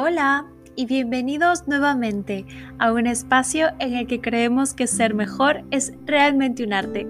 [0.00, 2.46] Hola y bienvenidos nuevamente
[2.78, 7.04] a un espacio en el que creemos que ser mejor es realmente un arte.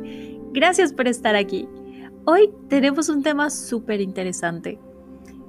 [0.54, 1.68] Gracias por estar aquí.
[2.24, 4.78] Hoy tenemos un tema súper interesante.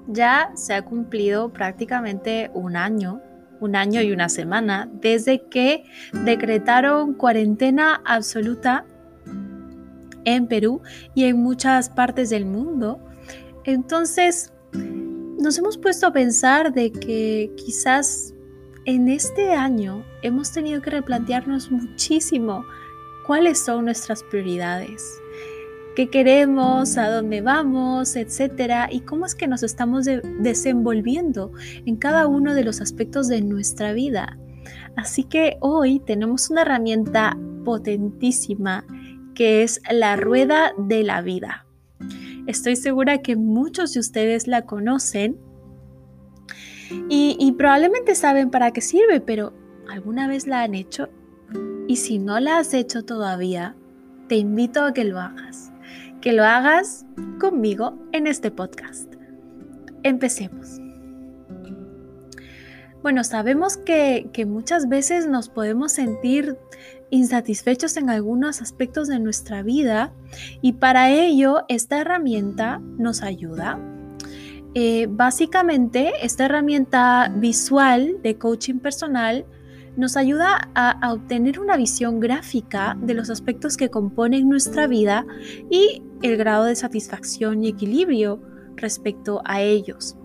[0.08, 3.22] Ya se ha cumplido prácticamente un año,
[3.62, 5.86] un año y una semana, desde que
[6.26, 8.84] decretaron cuarentena absoluta
[10.26, 10.82] en Perú
[11.16, 13.00] y en muchas partes del mundo.
[13.64, 14.52] Entonces,
[15.40, 18.34] nos hemos puesto a pensar de que quizás
[18.86, 22.66] en este año hemos tenido que replantearnos muchísimo
[23.26, 25.22] cuáles son nuestras prioridades,
[25.96, 30.06] qué queremos, a dónde vamos, etcétera, y cómo es que nos estamos
[30.40, 31.52] desenvolviendo
[31.86, 34.38] en cada uno de los aspectos de nuestra vida.
[34.98, 38.86] Así que hoy tenemos una herramienta potentísima
[39.36, 41.69] que es la rueda de la vida.
[42.50, 45.38] Estoy segura que muchos de ustedes la conocen
[47.10, 49.54] y, probablemente saben para qué sirve, pero
[49.88, 51.10] ¿alguna vez la han hecho?
[51.88, 53.76] Y si no la has hecho todavía,
[54.30, 55.72] te invito a que lo hagas.
[56.22, 57.06] Que lo hagas
[57.40, 59.14] conmigo en este podcast.
[60.02, 60.80] Empecemos.
[63.04, 66.58] Bueno, sabemos que, muchas veces nos podemos sentir
[67.12, 70.14] insatisfechos en algunos aspectos de nuestra vida
[70.62, 73.80] y para ello esta herramienta nos ayuda.
[74.76, 79.46] Eh, básicamente, esta herramienta visual de coaching personal
[79.98, 85.26] nos ayuda a, obtener una visión gráfica de los aspectos que componen nuestra vida
[85.70, 88.40] y el grado de satisfacción y equilibrio
[88.76, 90.16] respecto a ellos.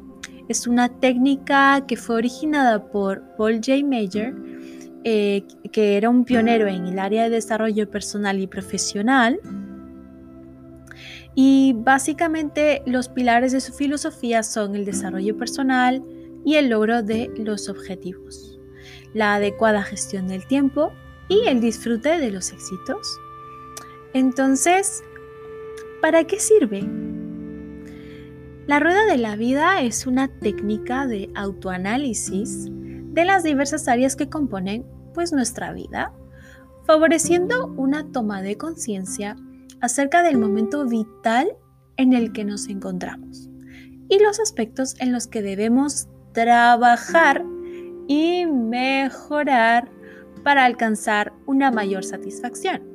[0.48, 3.84] Es una técnica que fue originada por Paul J.
[3.84, 4.53] Mayer
[5.05, 9.38] eh, que era un pionero en el área de desarrollo personal y profesional.
[11.34, 16.02] Y básicamente los pilares de su filosofía son el desarrollo personal
[16.44, 18.58] y el logro de los objetivos,
[19.12, 20.92] la adecuada gestión del tiempo
[21.28, 23.19] y el disfrute de los éxitos.
[24.15, 25.03] Entonces,
[26.00, 26.82] ¿para qué sirve?
[28.66, 34.28] La rueda de la vida es una técnica de autoanálisis de las diversas áreas que
[34.28, 36.12] componen pues nuestra vida,
[36.84, 39.36] favoreciendo una toma de conciencia
[39.80, 41.56] acerca del momento vital
[41.97, 43.48] en el que nos encontramos
[44.08, 47.44] y los aspectos en los que debemos trabajar
[48.06, 49.91] y mejorar
[50.42, 52.94] para alcanzar una mayor satisfacción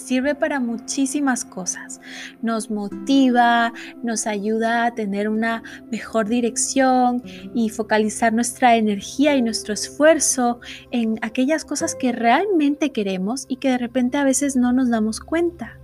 [0.00, 2.00] sirve para muchísimas cosas.
[2.42, 3.72] Nos motiva,
[4.02, 7.22] nos ayuda a tener una mejor dirección
[7.54, 10.60] y focalizar nuestra energía y nuestro esfuerzo
[10.90, 15.20] en aquellas cosas que realmente queremos y que de repente a veces no nos damos
[15.20, 15.76] cuenta.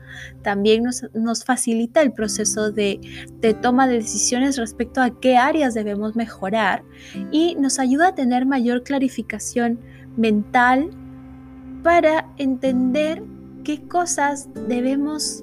[0.42, 3.00] También nos, facilita el proceso de,
[3.40, 6.82] de toma de decisiones respecto a qué áreas debemos mejorar
[7.30, 9.78] y nos ayuda a tener mayor clarificación
[10.16, 10.90] mental
[11.82, 13.22] para entender
[13.66, 15.42] qué cosas debemos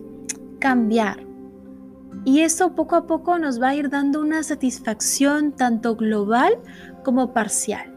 [0.59, 1.27] cambiar.
[2.23, 6.57] Y eso poco a poco nos va a ir dando una satisfacción tanto global
[7.03, 7.93] como parcial.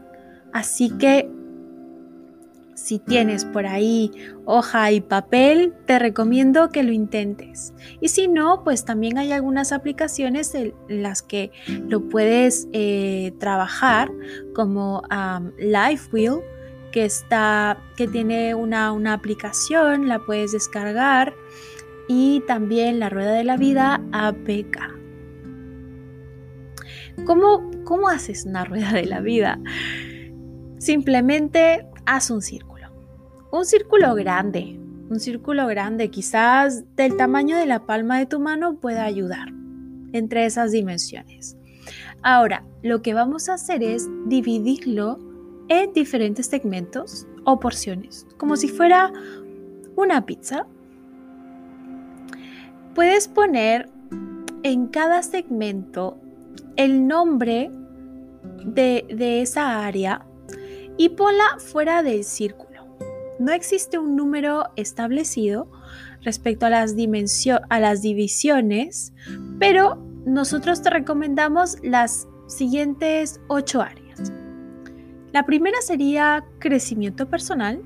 [0.51, 1.31] Así que
[2.73, 4.11] si tienes por ahí
[4.43, 7.73] hoja y papel, te recomiendo que lo intentes.
[8.01, 11.51] Y si no, pues también hay algunas aplicaciones en las que
[11.87, 14.11] lo puedes eh, trabajar,
[14.53, 16.41] como um, LifeWheel
[16.97, 21.35] que está, que tiene una, aplicación, la puedes descargar
[22.07, 24.79] y también la rueda de la vida APK.
[27.23, 29.59] ¿Cómo, ¿Cómo haces una rueda de la vida?
[30.79, 32.87] Simplemente haz un círculo.
[33.51, 34.79] Un círculo grande.
[35.11, 39.49] Un círculo grande, quizás del tamaño de la palma de tu mano, pueda ayudar
[40.13, 41.57] entre esas dimensiones.
[42.23, 45.26] Ahora, lo que vamos a hacer es dividirlo
[45.69, 49.11] en diferentes segmentos o porciones, como si fuera
[49.95, 50.67] una pizza.
[52.95, 53.89] Puedes poner
[54.63, 56.17] en cada segmento
[56.75, 57.71] el nombre
[58.65, 60.25] de, esa área
[60.97, 62.67] y ponla fuera del círculo.
[63.39, 65.69] No existe un número establecido
[66.21, 66.95] respecto a las,
[67.69, 69.13] a las divisiones,
[69.59, 74.06] pero nosotros te recomendamos las siguientes ocho áreas.
[75.37, 77.79] La primera sería crecimiento personal,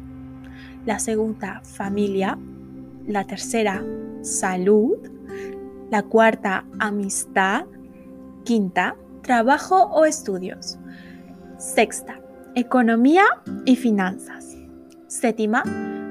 [0.86, 2.40] la segunda familia,
[3.06, 3.84] la tercera
[4.22, 4.96] salud,
[5.90, 7.66] la cuarta amistad,
[8.46, 10.80] quinta trabajo o estudios,
[11.58, 12.22] sexta
[12.56, 13.26] economía
[13.66, 14.56] y finanzas,
[15.08, 15.64] séptima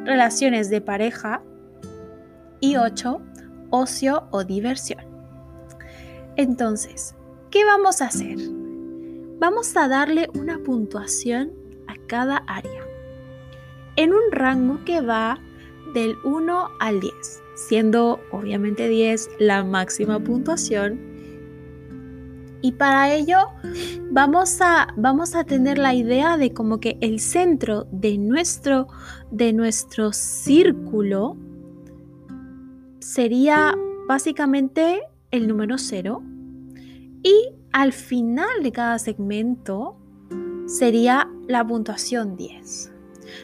[0.04, 1.42] relaciones de pareja
[2.60, 3.22] y ocho
[3.70, 5.06] ocio o diversión.
[6.37, 7.14] Entonces,
[7.50, 8.59] ¿qué vamos a hacer?
[9.40, 11.50] Vamos a darle una puntuación
[11.88, 12.84] a cada área
[13.96, 15.40] en un rango que va
[15.94, 17.14] del 1 al 10,
[17.56, 21.00] siendo obviamente 10 la máxima puntuación.
[22.62, 23.38] Y para ello
[24.10, 28.88] vamos a, vamos a tener la idea de como que el centro de nuestro,
[29.31, 31.38] de nuestro círculo
[32.98, 33.75] sería
[34.06, 35.00] básicamente
[35.31, 36.22] el número 0
[37.22, 39.96] y al final de cada segmento
[40.67, 42.93] sería la puntuación 10.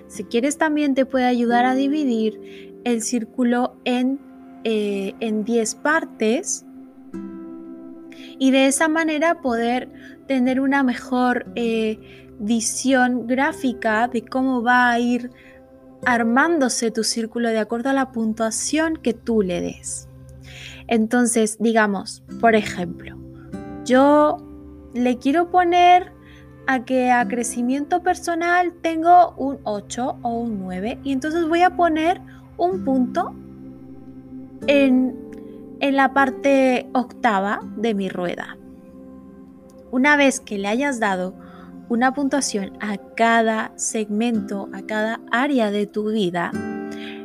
[0.08, 4.20] Si quieres también te puede ayudar a dividir el círculo en,
[4.64, 6.64] eh, en 10 partes
[8.38, 9.90] y de esa manera poder
[10.26, 15.30] tener una mejor eh, visión gráfica de cómo va a ir
[16.04, 20.08] armándose tu círculo de acuerdo a la puntuación que tú le des.
[20.88, 23.18] Entonces, digamos, por ejemplo,
[23.86, 24.38] yo
[24.92, 26.12] le quiero poner
[26.66, 31.76] a que a crecimiento personal tengo un 8 o un 9 y entonces voy a
[31.76, 32.20] poner
[32.56, 33.34] un punto
[34.66, 35.16] en,
[35.80, 38.58] en la parte octava de mi rueda.
[39.92, 41.34] Una vez que le hayas dado
[41.88, 46.50] una puntuación a cada segmento, a cada área de tu vida,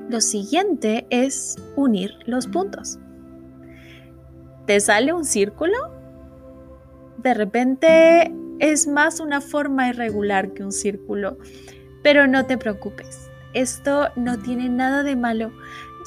[0.08, 3.00] lo siguiente es unir los puntos.
[4.68, 6.01] ¿Te sale un círculo?
[7.22, 11.38] De repente es más una forma irregular que un círculo,
[12.04, 15.52] pero no te preocupes, esto no tiene nada de malo,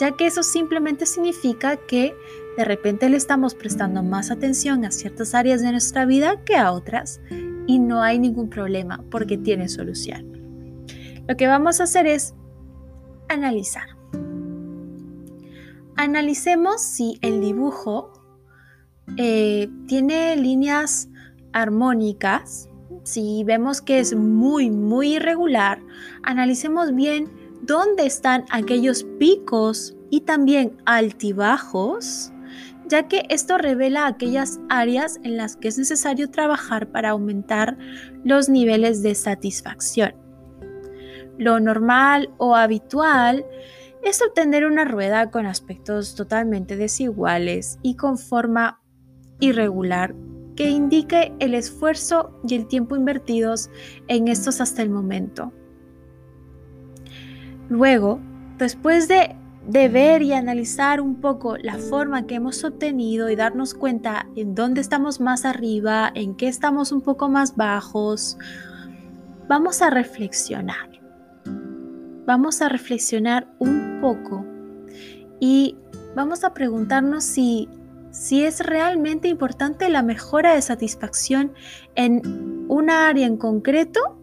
[0.00, 2.14] ya que eso simplemente significa que
[2.56, 6.72] de repente le estamos prestando más atención a ciertas áreas de nuestra vida que a
[6.72, 7.20] otras
[7.66, 10.32] y no hay ningún problema porque tiene solución.
[11.28, 12.34] Lo que vamos a hacer es
[13.28, 13.88] analizar.
[15.96, 18.12] Analicemos si el dibujo
[19.16, 21.08] eh, tiene líneas
[21.52, 22.68] armónicas.
[23.04, 25.80] Si vemos que es muy, muy irregular,
[26.22, 27.30] analicemos bien
[27.62, 32.32] dónde están aquellos picos y también altibajos
[32.86, 37.78] ya que esto revela aquellas áreas en las que es necesario trabajar para aumentar
[38.24, 40.14] los niveles de satisfacción.
[41.38, 43.44] Lo normal o habitual
[44.02, 48.80] es obtener una rueda con aspectos totalmente desiguales y con forma
[49.40, 50.14] irregular
[50.56, 53.70] que indique el esfuerzo y el tiempo invertidos
[54.08, 55.52] en estos hasta el momento.
[57.69, 58.20] Luego,
[58.58, 59.36] después de
[59.88, 64.81] ver y analizar un poco la forma que hemos obtenido y darnos cuenta en dónde
[64.81, 68.38] estamos más arriba, en qué estamos un poco más bajos,
[69.48, 70.94] vamos a reflexionar.
[72.26, 74.46] Vamos a reflexionar un poco
[75.40, 75.76] y
[76.14, 77.69] vamos a preguntarnos si,
[78.14, 81.52] si es realmente importante la mejora de satisfacción
[81.96, 84.16] en una área en concreto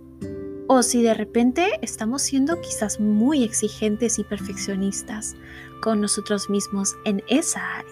[0.67, 5.35] o si de repente estamos siendo quizás muy exigentes y perfeccionistas
[5.81, 7.91] con nosotros mismos en esa área.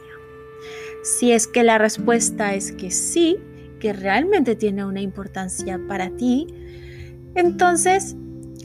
[1.04, 3.38] Si es que la respuesta es que sí,
[3.82, 6.48] que realmente tiene una importancia para ti,
[7.36, 8.16] entonces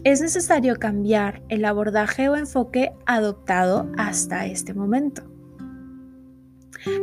[0.04, 5.33] es necesario cambiar el abordaje o enfoque adoptado hasta este momento.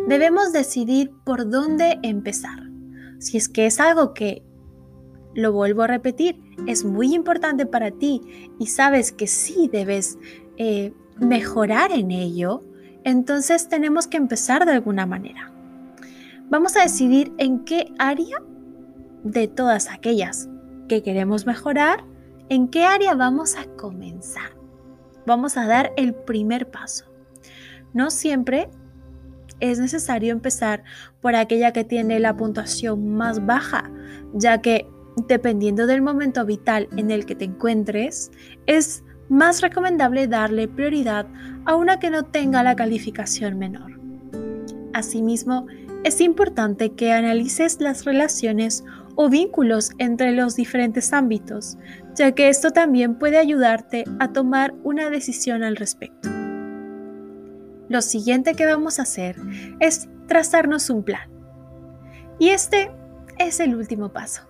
[0.07, 2.59] Debemos decidir por dónde empezar.
[3.19, 4.43] Si es que es algo que
[5.33, 8.21] lo vuelvo a repetir, es muy importante para ti
[8.59, 10.17] y sabes que sí debes
[10.57, 12.61] eh, mejorar en ello,
[13.03, 15.51] entonces tenemos que empezar de alguna manera.
[16.49, 18.37] Vamos a decidir en qué área
[19.23, 20.49] de todas aquellas
[20.89, 22.03] que queremos mejorar,
[22.49, 24.51] en qué área vamos a comenzar.
[25.25, 27.05] Vamos a dar el primer paso.
[27.93, 28.69] No siempre
[29.61, 30.83] es necesario empezar
[31.21, 33.89] por aquella que tiene la puntuación más baja,
[34.33, 34.87] ya que
[35.27, 38.31] dependiendo del momento vital en el que te encuentres,
[38.65, 41.25] es más recomendable darle prioridad
[41.65, 43.99] a una que no tenga la calificación menor.
[44.93, 45.67] Asimismo,
[46.03, 48.83] es importante que analices las relaciones
[49.15, 51.77] o vínculos entre los diferentes ámbitos,
[52.15, 56.40] ya que esto también puede ayudarte a tomar una decisión al respecto.
[57.91, 59.35] Lo siguiente que vamos a hacer
[59.81, 61.29] es trazarnos un plan.
[62.39, 62.89] Y este
[63.37, 64.43] es el último paso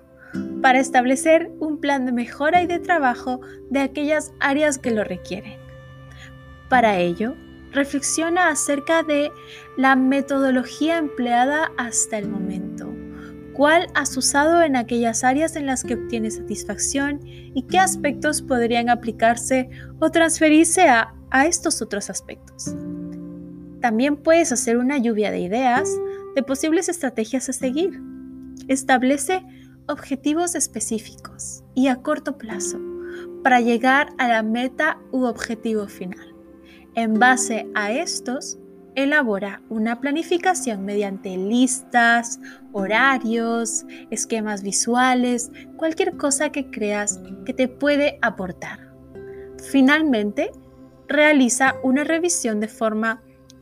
[0.61, 5.57] para establecer un plan de mejora y de trabajo de aquellas áreas que lo requieren.
[6.69, 7.33] Para ello,
[7.71, 9.31] reflexiona acerca de
[9.75, 12.93] la metodología empleada hasta el momento.
[13.53, 18.91] ¿Cuál has usado en aquellas áreas en las que obtienes satisfacción y qué aspectos podrían
[18.91, 19.67] aplicarse
[19.99, 21.15] o transferirse a,
[21.47, 22.75] estos otros aspectos?
[23.81, 25.89] También puedes hacer una lluvia de ideas
[26.35, 27.99] de posibles estrategias a seguir.
[28.67, 29.43] Establece
[29.87, 32.79] objetivos específicos y a corto plazo
[33.43, 36.35] para llegar a la meta u objetivo final.
[36.93, 38.59] En base a estos,
[38.95, 42.39] elabora una planificación mediante listas,
[42.73, 48.91] horarios, esquemas visuales, cualquier cosa que creas que te puede aportar.
[49.71, 50.51] Finalmente,
[51.07, 53.21] realiza una revisión de forma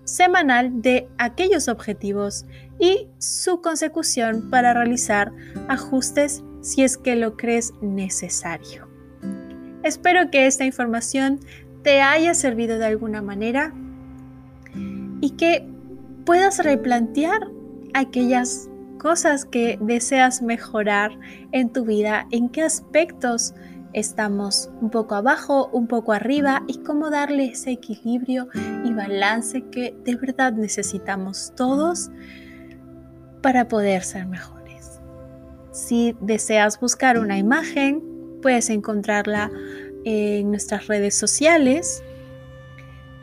[0.09, 2.45] semanal de aquellos objetivos
[2.79, 5.31] y su consecución para realizar
[5.67, 8.87] ajustes si es que lo crees necesario.
[9.83, 11.39] Espero que esta información
[11.83, 13.73] te haya servido de alguna manera
[15.21, 15.67] y que
[16.25, 17.47] puedas replantear
[17.93, 21.17] aquellas cosas que deseas mejorar
[21.51, 23.53] en tu vida, en qué aspectos
[23.93, 28.48] estamos un poco abajo, un poco arriba y cómo darle ese equilibrio
[28.84, 32.10] y balance que de verdad necesitamos todos
[33.41, 35.00] para poder ser mejores.
[35.72, 38.03] Si deseas buscar una imagen,
[38.41, 39.51] puedes encontrarla
[40.05, 42.03] en nuestras redes sociales.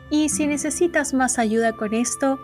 [0.09, 2.39] Y si necesitas más ayuda con esto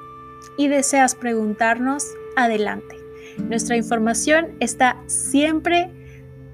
[0.58, 2.98] y deseas preguntarnos, adelante.
[3.38, 5.90] Nuestra información está siempre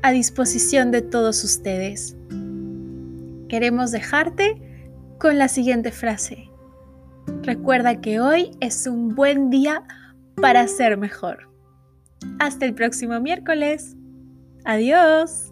[0.01, 2.15] a disposición de todos ustedes.
[3.47, 4.61] Queremos dejarte
[5.19, 6.49] con la siguiente frase.
[7.43, 9.83] Recuerda que hoy es un buen día
[10.35, 11.49] para ser mejor.
[12.39, 13.95] Hasta el próximo miércoles.
[14.65, 15.51] Adiós.